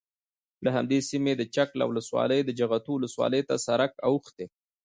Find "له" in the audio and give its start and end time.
0.63-0.69, 1.79-1.85